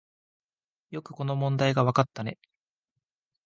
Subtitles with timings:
[0.89, 2.39] よくこの問題がわかったね